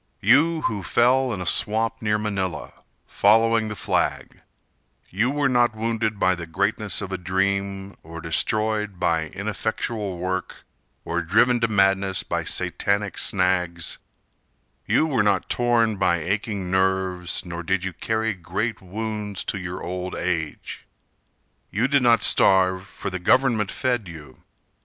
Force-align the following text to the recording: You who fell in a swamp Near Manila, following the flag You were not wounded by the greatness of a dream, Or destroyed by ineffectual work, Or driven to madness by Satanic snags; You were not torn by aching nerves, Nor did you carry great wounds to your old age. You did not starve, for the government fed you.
You 0.21 0.61
who 0.61 0.81
fell 0.81 1.31
in 1.31 1.41
a 1.41 1.45
swamp 1.45 2.01
Near 2.01 2.17
Manila, 2.17 2.73
following 3.05 3.67
the 3.67 3.75
flag 3.75 4.41
You 5.11 5.29
were 5.29 5.47
not 5.47 5.75
wounded 5.75 6.19
by 6.19 6.33
the 6.33 6.47
greatness 6.47 7.01
of 7.03 7.11
a 7.11 7.19
dream, 7.19 7.95
Or 8.01 8.19
destroyed 8.19 8.99
by 8.99 9.27
ineffectual 9.27 10.17
work, 10.17 10.65
Or 11.05 11.21
driven 11.21 11.59
to 11.59 11.67
madness 11.67 12.23
by 12.23 12.43
Satanic 12.45 13.19
snags; 13.19 13.99
You 14.87 15.05
were 15.05 15.21
not 15.21 15.49
torn 15.51 15.97
by 15.97 16.17
aching 16.17 16.71
nerves, 16.71 17.45
Nor 17.45 17.61
did 17.61 17.83
you 17.83 17.93
carry 17.93 18.33
great 18.33 18.81
wounds 18.81 19.43
to 19.43 19.59
your 19.59 19.83
old 19.83 20.15
age. 20.15 20.87
You 21.69 21.87
did 21.87 22.01
not 22.01 22.23
starve, 22.23 22.87
for 22.87 23.11
the 23.11 23.19
government 23.19 23.69
fed 23.69 24.07
you. 24.07 24.41